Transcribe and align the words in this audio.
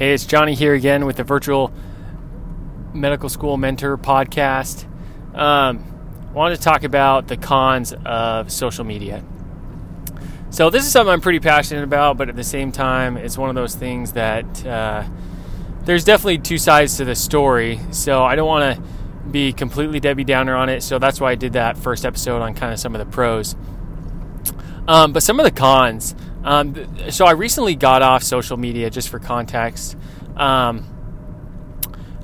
Hey, 0.00 0.14
it's 0.14 0.24
Johnny 0.24 0.54
here 0.54 0.72
again 0.72 1.04
with 1.04 1.16
the 1.16 1.24
Virtual 1.24 1.70
Medical 2.94 3.28
School 3.28 3.58
Mentor 3.58 3.98
podcast. 3.98 4.86
Um, 5.34 6.32
wanted 6.32 6.56
to 6.56 6.62
talk 6.62 6.84
about 6.84 7.28
the 7.28 7.36
cons 7.36 7.92
of 8.06 8.50
social 8.50 8.82
media. 8.82 9.22
So, 10.48 10.70
this 10.70 10.86
is 10.86 10.90
something 10.90 11.12
I'm 11.12 11.20
pretty 11.20 11.38
passionate 11.38 11.84
about, 11.84 12.16
but 12.16 12.30
at 12.30 12.36
the 12.36 12.44
same 12.44 12.72
time, 12.72 13.18
it's 13.18 13.36
one 13.36 13.50
of 13.50 13.54
those 13.54 13.74
things 13.74 14.12
that 14.12 14.66
uh, 14.66 15.04
there's 15.82 16.04
definitely 16.04 16.38
two 16.38 16.56
sides 16.56 16.96
to 16.96 17.04
the 17.04 17.14
story. 17.14 17.78
So, 17.90 18.24
I 18.24 18.36
don't 18.36 18.48
want 18.48 18.76
to 18.76 18.82
be 19.30 19.52
completely 19.52 20.00
Debbie 20.00 20.24
Downer 20.24 20.56
on 20.56 20.70
it. 20.70 20.82
So, 20.82 20.98
that's 20.98 21.20
why 21.20 21.32
I 21.32 21.34
did 21.34 21.52
that 21.52 21.76
first 21.76 22.06
episode 22.06 22.40
on 22.40 22.54
kind 22.54 22.72
of 22.72 22.80
some 22.80 22.94
of 22.94 23.00
the 23.00 23.12
pros. 23.12 23.54
Um, 24.88 25.12
but 25.12 25.22
some 25.22 25.38
of 25.38 25.44
the 25.44 25.50
cons. 25.50 26.14
Um, 26.42 27.10
so 27.10 27.26
I 27.26 27.32
recently 27.32 27.74
got 27.74 28.02
off 28.02 28.22
social 28.22 28.56
media 28.56 28.90
just 28.90 29.08
for 29.08 29.18
context. 29.18 29.96
Um, 30.36 30.86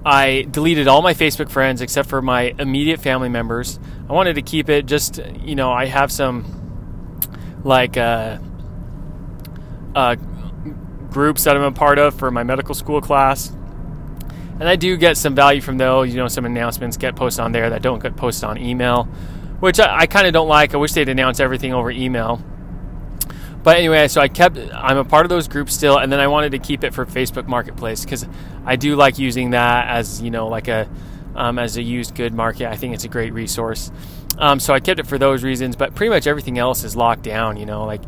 I 0.05 0.47
deleted 0.51 0.87
all 0.87 1.03
my 1.03 1.15
Facebook 1.15 1.51
friends 1.51 1.83
except 1.83 2.09
for 2.09 2.23
my 2.23 2.55
immediate 2.59 3.01
family 3.01 3.29
members. 3.29 3.79
I 4.09 4.13
wanted 4.13 4.35
to 4.35 4.43
keep 4.43 4.69
it 4.69 4.87
just, 4.87 5.19
you 5.43 5.57
know, 5.57 5.73
I 5.73 5.87
have 5.87 6.13
some 6.13 7.21
like 7.65 7.97
uh, 7.97 8.39
uh, 9.95 10.15
groups 11.11 11.45
that 11.45 11.57
I'm 11.57 11.63
a 11.63 11.73
part 11.73 11.99
of 11.99 12.15
for 12.19 12.31
my 12.31 12.45
medical 12.45 12.75
school 12.75 13.01
class. 13.01 13.49
And 14.59 14.69
I 14.69 14.77
do 14.77 14.97
get 14.97 15.17
some 15.17 15.35
value 15.35 15.61
from 15.61 15.77
those. 15.77 16.11
You 16.11 16.17
know, 16.19 16.29
some 16.29 16.47
announcements 16.47 16.97
get 16.97 17.17
posted 17.17 17.45
on 17.45 17.53
there 17.53 17.71
that 17.71 17.83
don't 17.83 18.03
get 18.03 18.17
posted 18.17 18.45
on 18.45 18.59
email, 18.59 19.05
which 19.61 19.81
I, 19.81 20.01
I 20.01 20.07
kind 20.07 20.27
of 20.27 20.33
don't 20.33 20.49
like. 20.49 20.73
I 20.73 20.79
wish 20.79 20.93
they'd 20.93 21.09
announce 21.09 21.41
everything 21.41 21.75
over 21.75 21.91
email. 21.91 22.43
But 23.67 23.79
anyway, 23.79 24.07
so 24.07 24.21
I 24.21 24.29
kept, 24.29 24.59
I'm 24.73 24.97
a 24.97 25.05
part 25.05 25.27
of 25.27 25.29
those 25.29 25.49
groups 25.49 25.75
still, 25.75 25.99
and 25.99 26.13
then 26.13 26.21
I 26.21 26.29
wanted 26.29 26.53
to 26.53 26.61
keep 26.61 26.85
it 26.85 26.95
for 26.95 27.05
Facebook 27.05 27.49
Marketplace 27.49 28.05
because 28.05 28.25
I 28.65 28.77
do 28.77 28.95
like 28.95 29.19
using 29.19 29.51
that 29.51 29.89
as, 29.89 30.23
you 30.23 30.31
know, 30.31 30.47
like 30.47 30.69
a, 30.69 30.89
um, 31.35 31.59
as 31.59 31.77
a 31.77 31.83
used 31.83 32.15
good 32.15 32.33
market. 32.33 32.69
I 32.69 32.77
think 32.77 32.95
it's 32.95 33.03
a 33.03 33.09
great 33.09 33.33
resource. 33.33 33.91
Um, 34.39 34.61
so 34.61 34.73
I 34.73 34.79
kept 34.79 35.01
it 35.01 35.09
for 35.09 35.19
those 35.19 35.43
reasons, 35.43 35.75
but 35.75 35.97
pretty 35.97 36.11
much 36.11 36.29
everything 36.29 36.59
else 36.59 36.85
is 36.85 36.95
locked 36.95 37.25
down, 37.25 37.57
you 37.57 37.67
know, 37.67 37.87
like, 37.87 38.03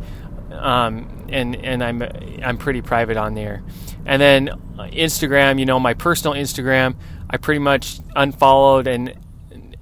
um, 0.53 1.27
and, 1.29 1.57
and 1.57 1.83
I'm, 1.83 2.03
I'm 2.41 2.57
pretty 2.57 2.81
private 2.81 3.17
on 3.17 3.35
there. 3.35 3.65
And 4.07 4.23
then 4.23 4.51
Instagram, 4.79 5.59
you 5.59 5.67
know, 5.67 5.81
my 5.81 5.95
personal 5.95 6.37
Instagram, 6.37 6.95
I 7.29 7.37
pretty 7.37 7.59
much 7.59 7.99
unfollowed 8.15 8.87
and 8.87 9.13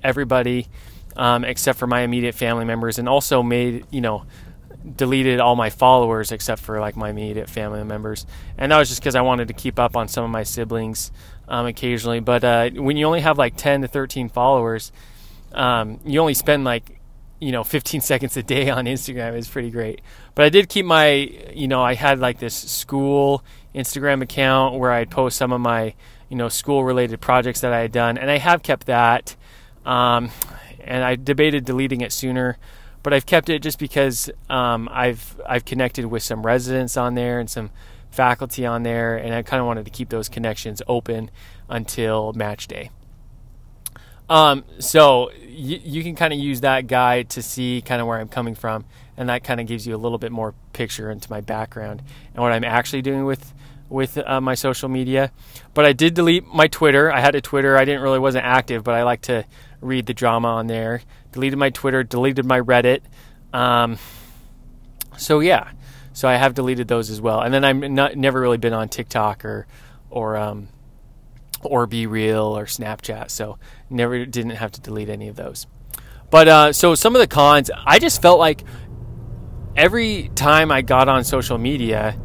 everybody, 0.02 0.68
um, 1.18 1.44
except 1.44 1.78
for 1.78 1.86
my 1.86 2.00
immediate 2.00 2.34
family 2.34 2.64
members 2.64 2.98
and 2.98 3.10
also 3.10 3.42
made, 3.42 3.84
you 3.90 4.00
know, 4.00 4.24
deleted 4.94 5.40
all 5.40 5.56
my 5.56 5.70
followers 5.70 6.32
except 6.32 6.62
for 6.62 6.80
like 6.80 6.96
my 6.96 7.10
immediate 7.10 7.50
family 7.50 7.82
members, 7.84 8.26
and 8.56 8.70
that 8.72 8.78
was 8.78 8.88
just 8.88 9.00
because 9.00 9.14
I 9.14 9.22
wanted 9.22 9.48
to 9.48 9.54
keep 9.54 9.78
up 9.78 9.96
on 9.96 10.08
some 10.08 10.24
of 10.24 10.30
my 10.30 10.42
siblings 10.42 11.10
um, 11.48 11.66
occasionally. 11.66 12.20
But 12.20 12.44
uh, 12.44 12.70
when 12.70 12.96
you 12.96 13.06
only 13.06 13.20
have 13.20 13.38
like 13.38 13.56
10 13.56 13.82
to 13.82 13.88
13 13.88 14.28
followers, 14.28 14.92
um, 15.52 16.00
you 16.04 16.20
only 16.20 16.34
spend 16.34 16.64
like 16.64 17.00
you 17.38 17.52
know 17.52 17.64
15 17.64 18.00
seconds 18.02 18.36
a 18.36 18.42
day 18.42 18.70
on 18.70 18.84
Instagram 18.86 19.36
is 19.36 19.48
pretty 19.48 19.70
great. 19.70 20.00
But 20.34 20.44
I 20.44 20.48
did 20.48 20.68
keep 20.68 20.86
my 20.86 21.12
you 21.54 21.68
know 21.68 21.82
I 21.82 21.94
had 21.94 22.20
like 22.20 22.38
this 22.38 22.54
school 22.54 23.42
Instagram 23.74 24.22
account 24.22 24.78
where 24.78 24.92
I'd 24.92 25.10
post 25.10 25.36
some 25.36 25.52
of 25.52 25.60
my 25.60 25.94
you 26.28 26.36
know 26.36 26.48
school 26.48 26.84
related 26.84 27.20
projects 27.20 27.60
that 27.60 27.72
I 27.72 27.80
had 27.80 27.92
done, 27.92 28.18
and 28.18 28.30
I 28.30 28.38
have 28.38 28.62
kept 28.62 28.86
that. 28.86 29.36
Um, 29.84 30.30
and 30.80 31.04
I 31.04 31.16
debated 31.16 31.64
deleting 31.64 32.00
it 32.00 32.12
sooner 32.12 32.58
but 33.06 33.14
I've 33.14 33.24
kept 33.24 33.48
it 33.50 33.62
just 33.62 33.78
because 33.78 34.28
um, 34.50 34.88
I've 34.90 35.40
I've 35.46 35.64
connected 35.64 36.06
with 36.06 36.24
some 36.24 36.44
residents 36.44 36.96
on 36.96 37.14
there 37.14 37.38
and 37.38 37.48
some 37.48 37.70
faculty 38.10 38.66
on 38.66 38.82
there, 38.82 39.16
and 39.16 39.32
I 39.32 39.42
kind 39.42 39.60
of 39.60 39.66
wanted 39.68 39.84
to 39.84 39.92
keep 39.92 40.08
those 40.08 40.28
connections 40.28 40.82
open 40.88 41.30
until 41.68 42.32
match 42.32 42.66
day. 42.66 42.90
Um, 44.28 44.64
so 44.80 45.30
y- 45.40 45.82
you 45.84 46.02
can 46.02 46.16
kind 46.16 46.32
of 46.32 46.40
use 46.40 46.62
that 46.62 46.88
guide 46.88 47.30
to 47.30 47.42
see 47.42 47.80
kind 47.80 48.00
of 48.00 48.08
where 48.08 48.18
I'm 48.18 48.26
coming 48.26 48.56
from, 48.56 48.84
and 49.16 49.28
that 49.28 49.44
kind 49.44 49.60
of 49.60 49.68
gives 49.68 49.86
you 49.86 49.94
a 49.94 49.98
little 49.98 50.18
bit 50.18 50.32
more 50.32 50.52
picture 50.72 51.08
into 51.08 51.30
my 51.30 51.40
background 51.40 52.02
and 52.34 52.42
what 52.42 52.50
I'm 52.50 52.64
actually 52.64 53.02
doing 53.02 53.24
with 53.24 53.54
with 53.88 54.18
uh, 54.18 54.40
my 54.40 54.56
social 54.56 54.88
media. 54.88 55.30
But 55.74 55.84
I 55.84 55.92
did 55.92 56.14
delete 56.14 56.44
my 56.44 56.66
Twitter. 56.66 57.12
I 57.12 57.20
had 57.20 57.36
a 57.36 57.40
Twitter. 57.40 57.76
I 57.76 57.84
didn't 57.84 58.02
really 58.02 58.18
wasn't 58.18 58.46
active, 58.46 58.82
but 58.82 58.96
I 58.96 59.04
like 59.04 59.20
to 59.22 59.44
read 59.86 60.06
the 60.06 60.14
drama 60.14 60.48
on 60.48 60.66
there. 60.66 61.02
Deleted 61.32 61.58
my 61.58 61.70
Twitter, 61.70 62.02
deleted 62.02 62.44
my 62.44 62.60
Reddit. 62.60 63.00
Um, 63.52 63.98
so 65.16 65.40
yeah, 65.40 65.70
so 66.12 66.28
I 66.28 66.36
have 66.36 66.54
deleted 66.54 66.88
those 66.88 67.10
as 67.10 67.20
well. 67.20 67.40
And 67.40 67.52
then 67.52 67.64
I'm 67.64 67.94
not 67.94 68.16
never 68.16 68.40
really 68.40 68.58
been 68.58 68.72
on 68.72 68.88
TikTok 68.88 69.44
or 69.44 69.66
or 70.10 70.36
um, 70.36 70.68
or 71.62 71.86
BeReal 71.86 72.50
or 72.50 72.64
Snapchat. 72.64 73.30
So 73.30 73.58
never 73.90 74.24
didn't 74.24 74.52
have 74.52 74.72
to 74.72 74.80
delete 74.80 75.08
any 75.08 75.28
of 75.28 75.36
those. 75.36 75.66
But 76.30 76.48
uh, 76.48 76.72
so 76.72 76.94
some 76.94 77.14
of 77.14 77.20
the 77.20 77.26
cons, 77.26 77.70
I 77.86 77.98
just 77.98 78.20
felt 78.20 78.38
like 78.38 78.64
every 79.76 80.30
time 80.34 80.72
I 80.72 80.82
got 80.82 81.08
on 81.08 81.22
social 81.24 81.58
media, 81.58 82.18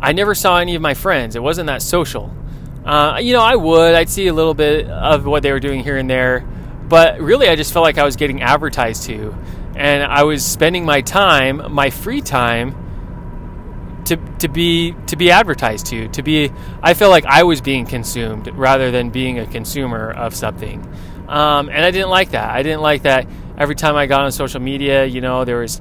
I 0.00 0.12
never 0.12 0.34
saw 0.34 0.58
any 0.58 0.74
of 0.74 0.82
my 0.82 0.94
friends. 0.94 1.36
It 1.36 1.42
wasn't 1.42 1.68
that 1.68 1.80
social. 1.80 2.36
Uh, 2.84 3.18
you 3.22 3.32
know, 3.32 3.40
I 3.40 3.54
would. 3.54 3.94
I'd 3.94 4.08
see 4.08 4.26
a 4.26 4.34
little 4.34 4.54
bit 4.54 4.88
of 4.88 5.24
what 5.24 5.42
they 5.44 5.52
were 5.52 5.60
doing 5.60 5.84
here 5.84 5.96
and 5.96 6.10
there. 6.10 6.46
But 6.92 7.22
really, 7.22 7.48
I 7.48 7.56
just 7.56 7.72
felt 7.72 7.84
like 7.84 7.96
I 7.96 8.04
was 8.04 8.16
getting 8.16 8.42
advertised 8.42 9.04
to. 9.04 9.34
And 9.74 10.02
I 10.02 10.24
was 10.24 10.44
spending 10.44 10.84
my 10.84 11.00
time, 11.00 11.72
my 11.72 11.88
free 11.88 12.20
time, 12.20 14.02
to, 14.04 14.16
to 14.40 14.48
be 14.48 14.94
to 15.06 15.16
be 15.16 15.30
advertised 15.30 15.86
to 15.86 16.08
to 16.08 16.22
be 16.22 16.52
I 16.82 16.92
felt 16.92 17.10
like 17.10 17.24
I 17.24 17.44
was 17.44 17.62
being 17.62 17.86
consumed 17.86 18.48
rather 18.48 18.90
than 18.90 19.08
being 19.08 19.38
a 19.38 19.46
consumer 19.46 20.10
of 20.10 20.34
something 20.34 20.82
um, 21.28 21.68
and 21.68 21.84
I 21.84 21.92
didn't 21.92 22.10
like 22.10 22.32
that 22.32 22.50
I 22.50 22.64
didn't 22.64 22.82
like 22.82 23.02
that 23.02 23.28
every 23.56 23.76
time 23.76 23.94
I 23.94 24.06
got 24.06 24.22
on 24.22 24.32
social 24.32 24.60
media 24.60 25.06
you 25.06 25.20
know 25.20 25.44
there 25.44 25.60
was 25.60 25.80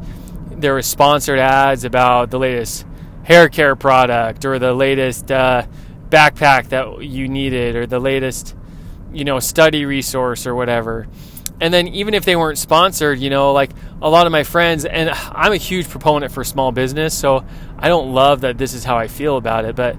there 0.51 0.75
was 0.75 0.85
sponsored 0.85 1.39
ads 1.39 1.83
about 1.83 2.29
the 2.29 2.37
latest 2.37 2.85
hair 3.23 3.49
care 3.49 3.75
product 3.75 4.45
or 4.45 4.59
the 4.59 4.71
latest 4.71 5.31
uh, 5.31 5.65
backpack 6.09 6.69
that 6.69 7.03
you 7.03 7.27
needed 7.27 7.75
or 7.75 7.87
the 7.87 7.99
latest 7.99 8.55
you 9.13 9.23
know 9.23 9.39
study 9.39 9.85
resource 9.85 10.45
or 10.47 10.55
whatever. 10.55 11.07
And 11.59 11.71
then 11.71 11.89
even 11.89 12.15
if 12.15 12.25
they 12.25 12.35
weren't 12.35 12.57
sponsored 12.57 13.19
you 13.19 13.29
know 13.29 13.53
like 13.53 13.71
a 14.01 14.09
lot 14.09 14.25
of 14.25 14.31
my 14.31 14.43
friends 14.43 14.83
and 14.83 15.09
i'm 15.31 15.53
a 15.53 15.57
huge 15.57 15.87
proponent 15.89 16.31
for 16.31 16.43
small 16.43 16.71
business 16.71 17.15
so 17.15 17.45
i 17.77 17.87
don't 17.87 18.11
love 18.13 18.41
that 18.41 18.57
this 18.57 18.73
is 18.73 18.83
how 18.83 18.97
i 18.97 19.07
feel 19.07 19.37
about 19.37 19.63
it 19.65 19.75
but 19.75 19.95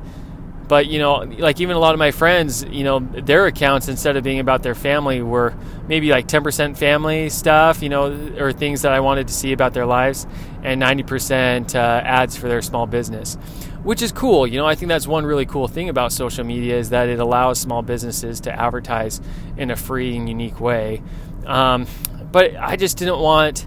but 0.73 0.87
you 0.87 0.99
know 0.99 1.17
like 1.39 1.61
even 1.61 1.77
a 1.77 1.79
lot 1.79 1.93
of 1.93 1.99
my 1.99 2.11
friends 2.11 2.65
you 2.65 2.83
know 2.83 2.99
their 2.99 3.47
accounts 3.47 3.89
instead 3.89 4.17
of 4.17 4.25
being 4.25 4.41
about 4.41 4.63
their 4.63 4.75
family 4.75 5.21
were 5.21 5.55
maybe 5.87 6.09
like 6.09 6.27
10% 6.27 6.77
family 6.77 7.29
stuff 7.29 7.83
you 7.83 7.89
know 7.89 8.11
or 8.39 8.53
things 8.53 8.83
that 8.83 8.93
i 8.93 9.01
wanted 9.01 9.29
to 9.29 9.35
see 9.35 9.53
about 9.53 9.75
their 9.75 9.87
lives 9.87 10.27
and 10.63 10.81
90% 10.81 11.75
uh, 11.75 11.79
ads 11.79 12.37
for 12.37 12.49
their 12.49 12.63
small 12.63 12.87
business 12.87 13.37
which 13.83 14.03
is 14.03 14.13
cool. 14.13 14.47
You 14.47 14.59
know, 14.59 14.67
I 14.67 14.75
think 14.75 14.89
that's 14.89 15.07
one 15.07 15.25
really 15.25 15.47
cool 15.47 15.69
thing 15.69 15.89
about 15.89 16.13
social 16.13 16.45
media 16.45 16.79
is 16.79 16.91
that 16.91 17.09
it 17.09 17.19
allows 17.19 17.61
small 17.61 17.83
businesses 17.83 18.41
to 18.43 18.53
advertise 18.53 19.21
in 19.57 19.71
a 19.71 19.77
free 19.77 20.17
and 20.17 20.29
unique 20.29 20.61
way. 20.61 21.03
Um, 21.47 21.87
but 22.31 22.57
I 22.57 22.77
just 22.77 22.97
didn't 22.99 23.19
want 23.19 23.67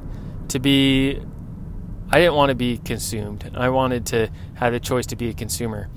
to 0.50 0.60
be. 0.60 1.22
I 2.10 2.20
didn't 2.20 2.36
want 2.36 2.50
to 2.50 2.56
be 2.56 2.78
consumed. 2.78 3.50
I 3.56 3.70
wanted 3.70 4.06
to 4.08 4.30
have 4.56 4.72
the 4.72 4.80
choice 4.80 5.08
to 5.08 5.16
be 5.16 5.30
a 5.30 5.34
consumer. 5.34 5.90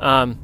Um, 0.00 0.38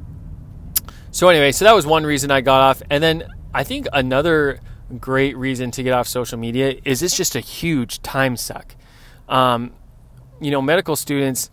so 1.11 1.29
anyway, 1.29 1.51
so 1.51 1.65
that 1.65 1.73
was 1.73 1.85
one 1.85 2.05
reason 2.05 2.29
I 2.29 2.41
got 2.41 2.61
off, 2.61 2.83
and 2.89 3.03
then 3.03 3.23
I 3.53 3.63
think 3.63 3.87
another 3.93 4.59
great 4.99 5.37
reason 5.37 5.71
to 5.71 5.83
get 5.83 5.93
off 5.93 6.07
social 6.07 6.37
media 6.37 6.75
is 6.83 7.01
it's 7.01 7.15
just 7.15 7.35
a 7.35 7.39
huge 7.39 8.01
time 8.01 8.35
suck. 8.35 8.75
Um, 9.29 9.71
you 10.41 10.51
know, 10.51 10.61
medical 10.61 10.95
students 10.95 11.49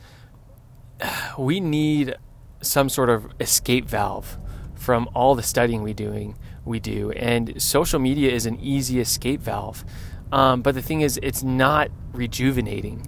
we 1.38 1.60
need 1.60 2.16
some 2.62 2.88
sort 2.88 3.08
of 3.08 3.26
escape 3.40 3.86
valve 3.86 4.38
from 4.74 5.08
all 5.14 5.34
the 5.34 5.42
studying 5.42 5.82
we 5.82 5.92
doing 5.92 6.36
we 6.64 6.80
do, 6.80 7.10
and 7.12 7.60
social 7.60 7.98
media 7.98 8.30
is 8.30 8.46
an 8.46 8.58
easy 8.60 9.00
escape 9.00 9.40
valve. 9.40 9.84
Um, 10.32 10.62
but 10.62 10.74
the 10.74 10.82
thing 10.82 11.00
is, 11.00 11.18
it's 11.22 11.42
not 11.42 11.90
rejuvenating. 12.12 13.06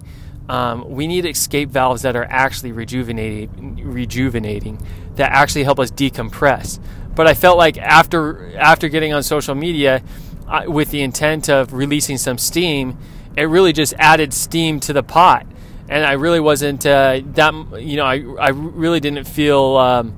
Um, 0.49 0.89
we 0.89 1.07
need 1.07 1.25
escape 1.25 1.69
valves 1.69 2.01
that 2.01 2.15
are 2.15 2.25
actually 2.25 2.73
rejuvenating, 2.73 3.81
rejuvenating, 3.83 4.85
that 5.15 5.31
actually 5.31 5.63
help 5.63 5.79
us 5.79 5.89
decompress. 5.89 6.79
But 7.15 7.27
I 7.27 7.33
felt 7.33 7.57
like 7.57 7.77
after 7.77 8.55
after 8.57 8.89
getting 8.89 9.13
on 9.13 9.23
social 9.23 9.55
media, 9.55 10.03
I, 10.47 10.67
with 10.67 10.89
the 10.89 11.01
intent 11.01 11.49
of 11.49 11.73
releasing 11.73 12.17
some 12.17 12.37
steam, 12.37 12.97
it 13.37 13.43
really 13.43 13.71
just 13.71 13.93
added 13.97 14.33
steam 14.33 14.79
to 14.81 14.93
the 14.93 15.03
pot 15.03 15.45
and 15.93 16.03
I 16.03 16.13
really 16.13 16.39
wasn't 16.39 16.87
uh, 16.87 17.21
that. 17.33 17.53
You 17.79 17.97
know, 17.97 18.05
I 18.05 18.15
I 18.39 18.49
really 18.49 18.99
didn't 18.99 19.25
feel 19.25 19.77
um, 19.77 20.15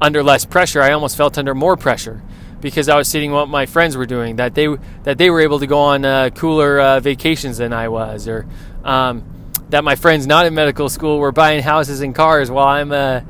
under 0.00 0.22
less 0.22 0.44
pressure. 0.44 0.82
I 0.82 0.92
almost 0.92 1.16
felt 1.16 1.38
under 1.38 1.54
more 1.54 1.78
pressure 1.78 2.22
because 2.60 2.90
I 2.90 2.96
was 2.96 3.08
seeing 3.08 3.32
what 3.32 3.48
my 3.48 3.64
friends 3.64 3.96
were 3.96 4.04
doing. 4.04 4.36
That 4.36 4.54
they 4.54 4.68
that 5.04 5.16
they 5.16 5.30
were 5.30 5.40
able 5.40 5.60
to 5.60 5.66
go 5.66 5.78
on 5.78 6.04
uh, 6.04 6.28
cooler 6.28 6.78
uh, 6.78 7.00
vacations 7.00 7.56
than 7.56 7.72
I 7.72 7.88
was, 7.88 8.28
or 8.28 8.46
um, 8.84 9.24
that 9.70 9.82
my 9.82 9.96
friends 9.96 10.26
not 10.26 10.44
in 10.44 10.54
medical 10.54 10.90
school 10.90 11.18
were 11.18 11.32
buying 11.32 11.62
houses 11.62 12.02
and 12.02 12.14
cars 12.14 12.50
while 12.50 12.68
I'm 12.68 12.92
uh, 12.92 13.22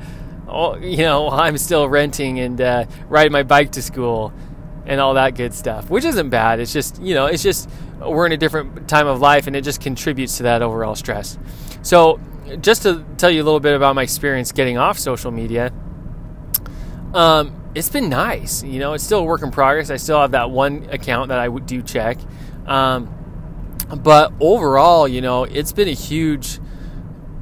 you 0.81 0.99
know, 0.99 1.31
I'm 1.31 1.57
still 1.59 1.89
renting 1.89 2.41
and 2.41 2.61
uh, 2.61 2.87
riding 3.09 3.31
my 3.31 3.45
bike 3.45 3.71
to 3.73 3.83
school 3.83 4.33
and 4.85 5.01
all 5.01 5.15
that 5.15 5.37
good 5.37 5.55
stuff, 5.55 5.91
which 5.91 6.05
isn't 6.05 6.31
bad. 6.31 6.59
It's 6.59 6.73
just, 6.73 7.01
you 7.01 7.15
know, 7.15 7.27
it's 7.27 7.43
just 7.43 7.71
we're 8.01 8.27
in 8.27 8.33
a 8.33 8.37
different 8.37 8.89
time 8.89 9.07
of 9.07 9.21
life 9.21 9.47
and 9.47 9.55
it 9.55 9.63
just 9.63 9.81
contributes 9.81 10.39
to 10.39 10.43
that 10.43 10.61
overall 10.61 10.97
stress. 10.97 11.39
So, 11.85 12.19
just 12.61 12.83
to 12.83 13.05
tell 13.19 13.31
you 13.31 13.43
a 13.43 13.45
little 13.45 13.61
bit 13.61 13.77
about 13.77 13.95
my 13.95 14.03
experience 14.03 14.53
getting 14.53 14.79
off 14.79 14.99
social 14.99 15.31
media, 15.31 15.71
um, 17.13 17.55
it's 17.75 17.91
been 17.91 18.09
nice. 18.09 18.63
You 18.63 18.79
know, 18.79 18.95
it's 18.95 19.05
still 19.05 19.21
a 19.21 19.25
work 19.25 19.43
in 19.43 19.51
progress. 19.51 19.91
I 19.91 19.97
still 19.97 20.19
have 20.19 20.31
that 20.31 20.51
one 20.51 20.89
account 20.91 21.29
that 21.29 21.39
I 21.39 21.49
do 21.49 21.83
check. 21.83 22.19
Um, 22.67 23.15
but 23.99 24.33
overall, 24.41 25.07
you 25.07 25.21
know, 25.21 25.45
it's 25.45 25.73
been 25.73 25.89
a 25.89 25.95
huge, 25.95 26.59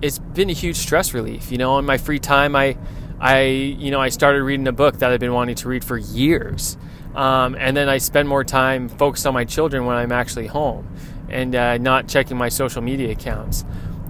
it's 0.02 0.18
been 0.18 0.50
a 0.50 0.54
huge 0.54 0.76
stress 0.76 1.14
relief. 1.14 1.52
You 1.52 1.58
know, 1.58 1.78
in 1.78 1.84
my 1.84 1.96
free 1.96 2.18
time, 2.18 2.56
I, 2.56 2.76
I, 3.20 3.42
you 3.44 3.92
know, 3.92 4.00
I 4.00 4.08
started 4.08 4.42
reading 4.42 4.66
a 4.66 4.72
book 4.72 4.98
that 4.98 5.12
I've 5.12 5.20
been 5.20 5.32
wanting 5.32 5.54
to 5.54 5.68
read 5.68 5.84
for 5.84 5.96
years. 5.96 6.76
Um, 7.14 7.54
and 7.54 7.76
then 7.76 7.88
I 7.88 7.98
spend 7.98 8.28
more 8.28 8.42
time 8.42 8.88
focused 8.88 9.24
on 9.24 9.34
my 9.34 9.44
children 9.44 9.86
when 9.86 9.96
I'm 9.96 10.10
actually 10.10 10.48
home 10.48 10.88
and 11.28 11.54
uh, 11.54 11.78
not 11.78 12.08
checking 12.08 12.36
my 12.36 12.48
social 12.48 12.82
media 12.82 13.12
accounts. 13.12 13.64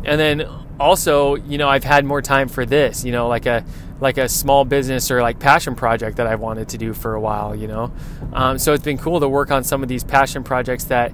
And 0.04 0.20
then 0.20 0.48
also, 0.80 1.36
you 1.36 1.58
know, 1.58 1.68
I've 1.68 1.84
had 1.84 2.04
more 2.04 2.22
time 2.22 2.48
for 2.48 2.66
this, 2.66 3.04
you 3.04 3.12
know, 3.12 3.28
like 3.28 3.46
a 3.46 3.64
like 4.00 4.18
a 4.18 4.28
small 4.28 4.64
business 4.64 5.12
or 5.12 5.22
like 5.22 5.38
passion 5.38 5.76
project 5.76 6.16
that 6.16 6.26
I've 6.26 6.40
wanted 6.40 6.70
to 6.70 6.78
do 6.78 6.92
for 6.92 7.14
a 7.14 7.20
while, 7.20 7.54
you 7.54 7.68
know. 7.68 7.92
Um, 8.32 8.58
so 8.58 8.72
it's 8.72 8.82
been 8.82 8.98
cool 8.98 9.20
to 9.20 9.28
work 9.28 9.52
on 9.52 9.62
some 9.62 9.82
of 9.82 9.88
these 9.88 10.02
passion 10.02 10.42
projects 10.42 10.84
that 10.84 11.12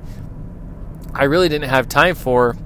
I 1.13 1.25
really 1.25 1.51
didn't 1.51 1.69
have 1.69 1.89
time 1.89 2.15
for 2.15 2.57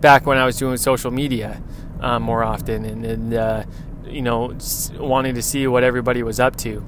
back 0.00 0.26
when 0.26 0.36
I 0.36 0.44
was 0.44 0.58
doing 0.58 0.76
social 0.76 1.10
media 1.10 1.62
um, 2.00 2.22
more 2.22 2.44
often 2.44 2.84
and, 2.84 3.04
and 3.04 3.34
uh, 3.34 3.64
you 4.06 4.22
know 4.22 4.56
wanting 4.98 5.34
to 5.34 5.42
see 5.42 5.66
what 5.66 5.82
everybody 5.82 6.22
was 6.22 6.38
up 6.38 6.56
to. 6.56 6.84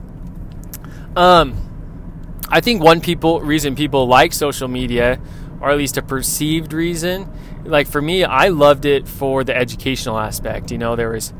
Um, 1.16 1.56
I 2.48 2.60
think 2.60 2.82
one 2.82 3.00
people 3.00 3.40
reason 3.40 3.74
people 3.74 4.06
like 4.06 4.32
social 4.32 4.68
media, 4.68 5.20
or 5.60 5.70
at 5.70 5.78
least 5.78 5.96
a 5.96 6.02
perceived 6.02 6.72
reason, 6.72 7.30
like 7.64 7.86
for 7.86 8.00
me, 8.00 8.24
I 8.24 8.48
loved 8.48 8.84
it 8.84 9.08
for 9.08 9.44
the 9.44 9.56
educational 9.56 10.18
aspect. 10.18 10.70
You 10.70 10.78
know, 10.78 10.96
there 10.96 11.10
was 11.10 11.32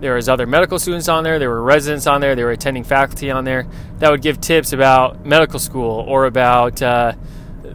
there 0.00 0.14
was 0.14 0.28
other 0.28 0.46
medical 0.46 0.78
students 0.78 1.08
on 1.08 1.24
there, 1.24 1.38
there 1.38 1.50
were 1.50 1.62
residents 1.62 2.06
on 2.06 2.20
there, 2.20 2.36
there 2.36 2.46
were 2.46 2.52
attending 2.52 2.84
faculty 2.84 3.30
on 3.30 3.44
there 3.44 3.66
that 3.98 4.10
would 4.10 4.22
give 4.22 4.40
tips 4.40 4.72
about 4.72 5.26
medical 5.26 5.58
school 5.58 6.04
or 6.06 6.26
about 6.26 6.80
uh, 6.80 7.14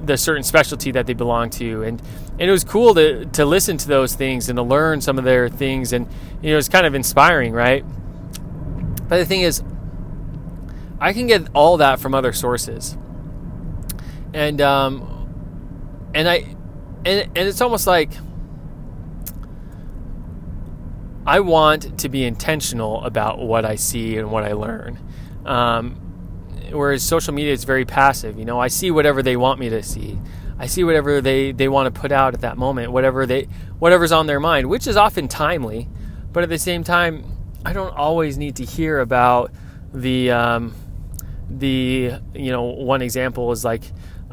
the 0.05 0.17
certain 0.17 0.43
specialty 0.43 0.91
that 0.91 1.05
they 1.05 1.13
belong 1.13 1.49
to, 1.49 1.83
and 1.83 2.01
and 2.39 2.41
it 2.41 2.51
was 2.51 2.63
cool 2.63 2.93
to 2.95 3.25
to 3.25 3.45
listen 3.45 3.77
to 3.77 3.87
those 3.87 4.15
things 4.15 4.49
and 4.49 4.57
to 4.57 4.63
learn 4.63 5.01
some 5.01 5.17
of 5.17 5.23
their 5.23 5.49
things, 5.49 5.93
and 5.93 6.07
you 6.41 6.51
know, 6.51 6.57
it's 6.57 6.69
kind 6.69 6.85
of 6.85 6.95
inspiring, 6.95 7.53
right? 7.53 7.85
But 9.07 9.17
the 9.17 9.25
thing 9.25 9.41
is, 9.41 9.61
I 10.99 11.13
can 11.13 11.27
get 11.27 11.47
all 11.53 11.77
that 11.77 11.99
from 11.99 12.15
other 12.15 12.33
sources, 12.33 12.97
and 14.33 14.61
um, 14.61 15.12
and 16.13 16.29
I, 16.29 16.55
and 17.05 17.29
and 17.35 17.37
it's 17.37 17.61
almost 17.61 17.87
like 17.87 18.11
I 21.25 21.39
want 21.39 21.99
to 21.99 22.09
be 22.09 22.23
intentional 22.23 23.03
about 23.03 23.39
what 23.39 23.65
I 23.65 23.75
see 23.75 24.17
and 24.17 24.31
what 24.31 24.43
I 24.43 24.53
learn. 24.53 24.99
Um, 25.45 25.95
whereas 26.71 27.03
social 27.03 27.33
media 27.33 27.53
is 27.53 27.63
very 27.63 27.85
passive. 27.85 28.37
You 28.37 28.45
know, 28.45 28.59
I 28.59 28.67
see 28.67 28.91
whatever 28.91 29.23
they 29.23 29.37
want 29.37 29.59
me 29.59 29.69
to 29.69 29.81
see. 29.83 30.19
I 30.59 30.67
see 30.67 30.83
whatever 30.83 31.21
they, 31.21 31.51
they 31.51 31.67
want 31.67 31.93
to 31.93 31.99
put 31.99 32.11
out 32.11 32.33
at 32.33 32.41
that 32.41 32.57
moment, 32.57 32.91
whatever 32.91 33.25
they 33.25 33.47
whatever's 33.79 34.11
on 34.11 34.27
their 34.27 34.39
mind, 34.39 34.69
which 34.69 34.87
is 34.87 34.97
often 34.97 35.27
timely, 35.27 35.87
but 36.31 36.43
at 36.43 36.49
the 36.49 36.59
same 36.59 36.83
time, 36.83 37.25
I 37.65 37.73
don't 37.73 37.95
always 37.95 38.37
need 38.37 38.57
to 38.57 38.65
hear 38.65 38.99
about 38.99 39.51
the 39.93 40.31
um, 40.31 40.75
the 41.49 42.13
you 42.33 42.51
know 42.51 42.63
one 42.63 43.01
example 43.01 43.51
is 43.51 43.63
like 43.63 43.83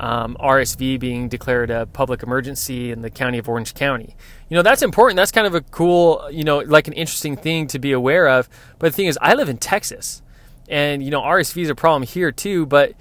um, 0.00 0.34
RSV 0.40 0.98
being 0.98 1.28
declared 1.28 1.70
a 1.70 1.84
public 1.84 2.22
emergency 2.22 2.90
in 2.90 3.02
the 3.02 3.10
county 3.10 3.36
of 3.36 3.50
Orange 3.50 3.74
County. 3.74 4.16
You 4.48 4.54
know, 4.54 4.62
that's 4.62 4.80
important. 4.80 5.16
That's 5.16 5.30
kind 5.30 5.46
of 5.46 5.54
a 5.54 5.60
cool, 5.60 6.26
you 6.32 6.42
know, 6.42 6.60
like 6.60 6.88
an 6.88 6.94
interesting 6.94 7.36
thing 7.36 7.66
to 7.66 7.78
be 7.78 7.92
aware 7.92 8.26
of. 8.26 8.48
But 8.78 8.92
the 8.92 8.96
thing 8.96 9.06
is, 9.06 9.18
I 9.20 9.34
live 9.34 9.50
in 9.50 9.58
Texas. 9.58 10.22
And, 10.70 11.02
you 11.02 11.10
know, 11.10 11.20
RSV 11.20 11.62
is 11.62 11.68
a 11.68 11.74
problem 11.74 12.04
here 12.04 12.32
too, 12.32 12.64
but 12.64 12.94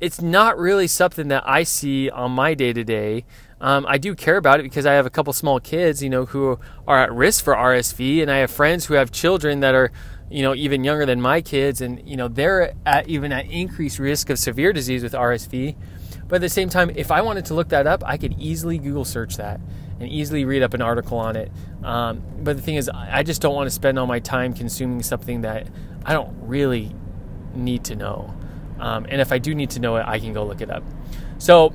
it's 0.00 0.20
not 0.20 0.58
really 0.58 0.88
something 0.88 1.28
that 1.28 1.44
I 1.46 1.62
see 1.62 2.10
on 2.10 2.32
my 2.32 2.54
day 2.54 2.72
to 2.72 2.82
day. 2.82 3.24
I 3.60 3.98
do 3.98 4.16
care 4.16 4.36
about 4.36 4.58
it 4.58 4.64
because 4.64 4.86
I 4.86 4.94
have 4.94 5.06
a 5.06 5.10
couple 5.10 5.32
small 5.32 5.60
kids, 5.60 6.02
you 6.02 6.10
know, 6.10 6.24
who 6.24 6.58
are 6.88 6.98
at 6.98 7.12
risk 7.12 7.44
for 7.44 7.54
RSV, 7.54 8.22
and 8.22 8.30
I 8.30 8.38
have 8.38 8.50
friends 8.50 8.86
who 8.86 8.94
have 8.94 9.12
children 9.12 9.60
that 9.60 9.74
are, 9.74 9.92
you 10.30 10.42
know, 10.42 10.54
even 10.54 10.82
younger 10.82 11.06
than 11.06 11.20
my 11.20 11.40
kids, 11.40 11.80
and 11.80 12.02
you 12.08 12.16
know, 12.16 12.26
they're 12.26 12.72
at 12.86 13.08
even 13.08 13.32
at 13.32 13.50
increased 13.50 13.98
risk 13.98 14.30
of 14.30 14.38
severe 14.38 14.72
disease 14.72 15.02
with 15.02 15.12
RSV. 15.12 15.76
But 16.30 16.36
at 16.36 16.42
the 16.42 16.48
same 16.48 16.68
time, 16.68 16.92
if 16.94 17.10
I 17.10 17.22
wanted 17.22 17.46
to 17.46 17.54
look 17.54 17.70
that 17.70 17.88
up, 17.88 18.04
I 18.06 18.16
could 18.16 18.36
easily 18.38 18.78
Google 18.78 19.04
search 19.04 19.36
that 19.38 19.60
and 19.98 20.08
easily 20.08 20.44
read 20.44 20.62
up 20.62 20.74
an 20.74 20.80
article 20.80 21.18
on 21.18 21.34
it. 21.34 21.50
Um, 21.82 22.22
but 22.38 22.56
the 22.56 22.62
thing 22.62 22.76
is, 22.76 22.88
I 22.88 23.24
just 23.24 23.42
don't 23.42 23.54
want 23.54 23.66
to 23.66 23.72
spend 23.72 23.98
all 23.98 24.06
my 24.06 24.20
time 24.20 24.54
consuming 24.54 25.02
something 25.02 25.40
that 25.40 25.66
I 26.06 26.12
don't 26.12 26.32
really 26.42 26.94
need 27.52 27.82
to 27.86 27.96
know. 27.96 28.32
Um, 28.78 29.06
and 29.08 29.20
if 29.20 29.32
I 29.32 29.38
do 29.38 29.56
need 29.56 29.70
to 29.70 29.80
know 29.80 29.96
it, 29.96 30.04
I 30.06 30.20
can 30.20 30.32
go 30.32 30.44
look 30.46 30.60
it 30.60 30.70
up. 30.70 30.84
So, 31.38 31.74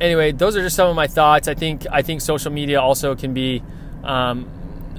anyway, 0.00 0.30
those 0.30 0.56
are 0.56 0.62
just 0.62 0.76
some 0.76 0.88
of 0.88 0.94
my 0.94 1.08
thoughts. 1.08 1.48
I 1.48 1.54
think 1.54 1.84
I 1.90 2.02
think 2.02 2.20
social 2.20 2.52
media 2.52 2.80
also 2.80 3.16
can 3.16 3.34
be 3.34 3.60
um, 4.04 4.48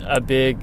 a 0.05 0.19
big, 0.19 0.61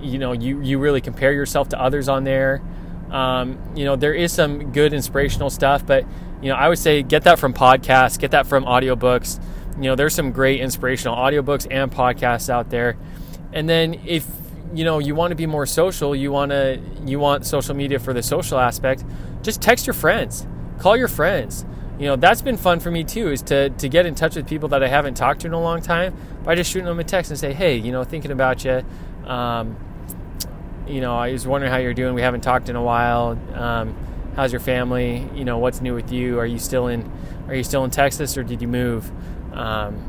you 0.00 0.18
know, 0.18 0.32
you 0.32 0.62
you 0.62 0.78
really 0.78 1.02
compare 1.02 1.32
yourself 1.32 1.68
to 1.68 1.80
others 1.80 2.08
on 2.08 2.24
there. 2.24 2.62
Um, 3.10 3.58
you 3.76 3.84
know, 3.84 3.96
there 3.96 4.14
is 4.14 4.32
some 4.32 4.72
good 4.72 4.94
inspirational 4.94 5.50
stuff, 5.50 5.86
but 5.86 6.06
you 6.42 6.48
know, 6.48 6.56
I 6.56 6.68
would 6.68 6.78
say 6.78 7.02
get 7.02 7.22
that 7.24 7.38
from 7.38 7.54
podcasts, 7.54 8.18
get 8.18 8.32
that 8.32 8.46
from 8.46 8.64
audiobooks. 8.64 9.40
You 9.76 9.84
know, 9.84 9.94
there's 9.94 10.14
some 10.14 10.32
great 10.32 10.60
inspirational 10.60 11.16
audiobooks 11.16 11.66
and 11.70 11.90
podcasts 11.90 12.50
out 12.50 12.68
there. 12.68 12.96
And 13.52 13.68
then 13.68 13.94
if 14.04 14.26
you 14.74 14.84
know 14.84 14.98
you 14.98 15.14
want 15.14 15.30
to 15.30 15.36
be 15.36 15.46
more 15.46 15.66
social, 15.66 16.16
you 16.16 16.32
want 16.32 16.50
to 16.50 16.80
you 17.04 17.18
want 17.18 17.46
social 17.46 17.74
media 17.74 17.98
for 17.98 18.12
the 18.12 18.22
social 18.22 18.58
aspect, 18.58 19.04
just 19.42 19.62
text 19.62 19.86
your 19.86 19.94
friends, 19.94 20.46
call 20.78 20.96
your 20.96 21.08
friends. 21.08 21.64
You 21.98 22.06
know, 22.06 22.16
that's 22.16 22.42
been 22.42 22.56
fun 22.56 22.80
for 22.80 22.90
me 22.90 23.04
too, 23.04 23.30
is 23.30 23.42
to 23.42 23.70
to 23.70 23.88
get 23.88 24.06
in 24.06 24.14
touch 24.14 24.34
with 24.34 24.48
people 24.48 24.68
that 24.70 24.82
I 24.82 24.88
haven't 24.88 25.14
talked 25.14 25.42
to 25.42 25.46
in 25.46 25.52
a 25.52 25.60
long 25.60 25.80
time 25.80 26.16
by 26.42 26.56
just 26.56 26.70
shooting 26.70 26.86
them 26.86 26.98
a 26.98 27.04
text 27.04 27.30
and 27.30 27.38
say, 27.38 27.52
hey, 27.52 27.76
you 27.76 27.92
know, 27.92 28.02
thinking 28.02 28.32
about 28.32 28.64
you. 28.64 28.82
Um, 29.26 29.76
you 30.88 31.00
know, 31.00 31.16
I 31.16 31.32
was 31.32 31.46
wondering 31.46 31.70
how 31.70 31.78
you're 31.78 31.94
doing. 31.94 32.14
We 32.14 32.22
haven't 32.22 32.40
talked 32.40 32.68
in 32.68 32.74
a 32.74 32.82
while. 32.82 33.38
Um, 33.54 33.94
how's 34.34 34.52
your 34.52 34.60
family? 34.60 35.28
You 35.34 35.44
know, 35.44 35.58
what's 35.58 35.80
new 35.80 35.94
with 35.94 36.12
you? 36.12 36.38
Are 36.38 36.46
you 36.46 36.58
still 36.58 36.88
in 36.88 37.10
Are 37.48 37.54
you 37.54 37.64
still 37.64 37.84
in 37.84 37.90
Texas 37.90 38.36
or 38.36 38.42
did 38.42 38.62
you 38.62 38.68
move? 38.68 39.10
Um, 39.52 40.08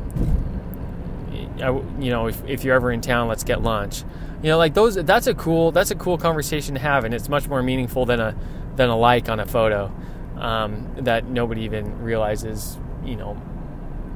I, 1.62 1.70
you 2.00 2.10
know, 2.10 2.28
if, 2.28 2.44
if 2.46 2.64
you're 2.64 2.76
ever 2.76 2.92
in 2.92 3.02
town, 3.02 3.28
let's 3.28 3.44
get 3.44 3.62
lunch. 3.62 4.04
You 4.42 4.50
know, 4.50 4.58
like 4.58 4.74
those. 4.74 4.96
That's 4.96 5.28
a 5.28 5.34
cool. 5.34 5.72
That's 5.72 5.92
a 5.92 5.96
cool 5.96 6.18
conversation 6.18 6.76
to 6.76 6.82
have, 6.82 7.06
and 7.06 7.14
it's 7.14 7.30
much 7.30 7.48
more 7.48 7.64
meaningful 7.64 8.06
than 8.06 8.20
a 8.20 8.36
than 8.76 8.90
a 8.90 8.98
like 8.98 9.30
on 9.30 9.40
a 9.40 9.46
photo 9.46 9.92
um, 10.38 10.92
that 10.98 11.26
nobody 11.26 11.62
even 11.62 12.02
realizes. 12.02 12.78
You 13.06 13.16
know, 13.16 13.42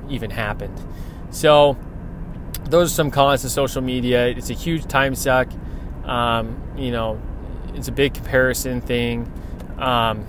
even 0.10 0.30
happened. 0.30 0.78
So 1.30 1.78
those 2.66 2.92
are 2.92 2.96
some 2.96 3.12
cons 3.12 3.42
to 3.44 3.50
social 3.50 3.82
media. 3.82 4.28
It's 4.28 4.50
a 4.50 4.54
huge 4.54 4.86
time 4.88 5.16
suck. 5.16 5.50
Um, 6.04 6.62
you 6.78 6.92
know, 6.92 7.22
it's 7.74 7.88
a 7.88 7.94
big 7.94 8.14
comparison 8.14 8.82
thing. 8.82 9.32
Um, 9.78 10.26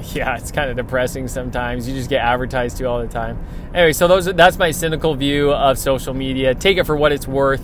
yeah, 0.14 0.36
it's 0.36 0.52
kind 0.52 0.70
of 0.70 0.76
depressing 0.76 1.28
sometimes. 1.28 1.88
You 1.88 1.94
just 1.94 2.10
get 2.10 2.22
advertised 2.22 2.78
to 2.78 2.84
all 2.84 3.00
the 3.00 3.08
time. 3.08 3.38
Anyway, 3.74 3.92
so 3.92 4.08
those 4.08 4.26
that's 4.26 4.58
my 4.58 4.70
cynical 4.70 5.14
view 5.14 5.52
of 5.52 5.78
social 5.78 6.14
media. 6.14 6.54
Take 6.54 6.78
it 6.78 6.84
for 6.84 6.96
what 6.96 7.12
it's 7.12 7.26
worth. 7.26 7.62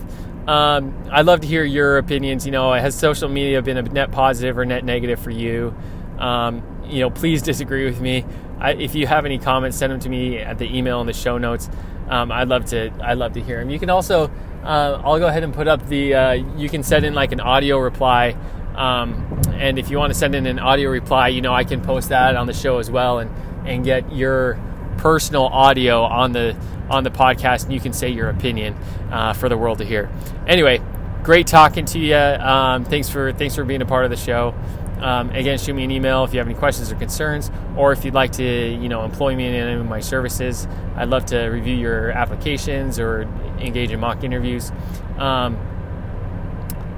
Um, 0.49 0.95
I'd 1.11 1.26
love 1.26 1.40
to 1.40 1.47
hear 1.47 1.64
your 1.64 1.99
opinions. 1.99 2.47
You 2.47 2.52
know, 2.52 2.73
has 2.73 2.95
social 2.95 3.28
media 3.28 3.62
been 3.62 3.76
a 3.76 3.83
net 3.83 4.12
positive 4.12 4.59
or 4.59 4.64
net 4.64 4.85
negative 4.85 5.19
for 5.21 5.31
you? 5.31 5.75
Um, 6.19 6.62
you 6.85 7.00
know, 7.00 7.11
please 7.11 7.43
disagree 7.50 7.85
with 7.85 8.00
me. 8.00 8.25
I, 8.59 8.73
if 8.73 8.95
you 8.95 9.07
have 9.07 9.26
any 9.26 9.38
comments, 9.38 9.76
send 9.76 9.93
them 9.93 10.00
to 10.00 10.09
me 10.09 10.38
at 10.38 10.59
the 10.59 10.76
email 10.76 11.00
in 11.00 11.07
the 11.07 11.12
show 11.12 11.38
notes. 11.38 11.69
Um, 12.09 12.31
I'd 12.31 12.49
love 12.49 12.66
to. 12.66 12.93
I'd 13.02 13.19
love 13.19 13.33
to 13.35 13.43
hear 13.43 13.59
them. 13.59 13.71
You 13.71 13.78
can 13.78 13.90
also. 13.90 14.31
Uh, 14.62 15.00
I'll 15.05 15.19
go 15.21 15.26
ahead 15.26 15.43
and 15.45 15.55
put 15.55 15.69
up 15.69 15.87
the. 15.88 16.14
Uh, 16.14 16.33
you 16.57 16.69
can 16.69 16.83
send 16.83 17.05
in 17.05 17.14
like 17.14 17.33
an 17.33 17.40
audio 17.40 17.78
reply 17.78 18.37
um, 18.76 19.40
and 19.54 19.78
if 19.78 19.90
you 19.90 19.99
want 19.99 20.12
to 20.12 20.18
send 20.18 20.35
in 20.35 20.47
an 20.47 20.59
audio 20.59 20.90
reply, 20.90 21.28
you 21.28 21.40
know 21.40 21.54
I 21.54 21.64
can 21.64 21.80
post 21.83 22.11
that 22.11 22.37
on 22.37 22.47
the 22.47 22.52
show 22.52 22.78
as 22.78 22.90
well, 22.90 23.18
and 23.18 23.30
and 23.66 23.85
get 23.85 24.12
your 24.12 24.59
personal 24.99 25.45
audio 25.47 26.02
on 26.02 26.33
the 26.33 26.56
on 26.88 27.04
the 27.04 27.11
podcast, 27.11 27.64
and 27.64 27.73
you 27.73 27.80
can 27.80 27.92
say 27.92 28.09
your 28.11 28.28
opinion 28.28 28.75
uh, 29.11 29.33
for 29.33 29.49
the 29.49 29.56
world 29.56 29.78
to 29.78 29.85
hear. 29.85 30.11
Anyway, 30.47 30.80
great 31.23 31.47
talking 31.47 31.85
to 31.87 31.99
you. 31.99 32.16
Um, 32.16 32.85
thanks 32.85 33.09
for 33.09 33.33
thanks 33.33 33.54
for 33.54 33.64
being 33.64 33.83
a 33.83 33.87
part 33.87 34.04
of 34.04 34.11
the 34.11 34.16
show. 34.16 34.54
Um, 35.00 35.30
again, 35.30 35.59
shoot 35.59 35.75
me 35.75 35.85
an 35.85 35.90
email 35.90 36.25
if 36.25 36.33
you 36.33 36.38
have 36.38 36.49
any 36.49 36.56
questions 36.56 36.90
or 36.90 36.97
concerns, 36.97 37.50
or 37.76 37.92
if 37.92 38.04
you'd 38.04 38.14
like 38.14 38.33
to, 38.33 38.45
you 38.45 38.88
know, 38.88 39.04
employ 39.04 39.37
me 39.37 39.47
in 39.47 39.54
any 39.54 39.78
of 39.78 39.87
my 39.87 40.00
services. 40.00 40.66
I'd 40.95 41.11
love 41.11 41.26
to 41.26 41.47
review 41.47 41.75
your 41.75 42.11
applications 42.11 42.99
or 42.99 43.23
engage 43.59 43.90
in 43.90 44.00
mock 44.00 44.25
interviews. 44.25 44.73
Um, 45.18 45.59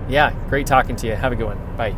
yeah, 0.08 0.32
great 0.48 0.66
talking 0.66 0.96
to 0.96 1.06
you. 1.06 1.14
Have 1.14 1.32
a 1.32 1.36
good 1.36 1.46
one. 1.46 1.76
Bye. 1.76 1.94